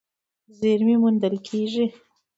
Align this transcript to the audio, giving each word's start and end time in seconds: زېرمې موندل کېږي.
زېرمې 0.57 0.95
موندل 1.01 1.35
کېږي. 1.47 1.85